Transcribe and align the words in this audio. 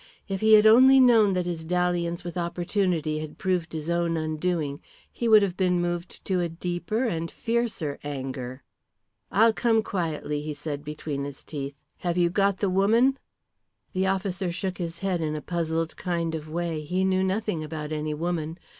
If 0.27 0.41
he 0.41 0.53
had 0.53 0.65
only 0.65 0.99
known 0.99 1.33
that 1.33 1.45
his 1.45 1.63
dalliance 1.63 2.23
with 2.23 2.35
opportunity 2.35 3.19
had 3.19 3.37
proved 3.37 3.71
his 3.71 3.87
own 3.87 4.17
undoing 4.17 4.81
he 5.11 5.27
would 5.27 5.43
have 5.43 5.55
been 5.55 5.79
moved 5.79 6.25
to 6.25 6.39
a 6.39 6.49
deeper 6.49 7.03
and 7.03 7.29
fiercer 7.29 7.99
anger. 8.03 8.63
"I'll 9.31 9.53
come 9.53 9.83
quietly," 9.83 10.41
he 10.41 10.55
said 10.55 10.83
between 10.83 11.23
his 11.23 11.43
teeth. 11.43 11.75
"Have 11.99 12.17
you 12.17 12.31
got 12.31 12.57
the 12.57 12.67
woman?" 12.71 13.19
The 13.93 14.07
officer 14.07 14.51
shook 14.51 14.79
his 14.79 14.97
head 15.05 15.21
in 15.21 15.35
a 15.35 15.39
puzzled 15.41 15.95
kind 15.97 16.33
of 16.33 16.49
way. 16.49 16.81
He 16.81 17.05
knew 17.05 17.23
nothing 17.23 17.63
about 17.63 17.91
any 17.91 18.15
woman. 18.15 18.57